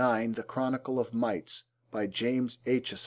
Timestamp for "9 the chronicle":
0.01-0.99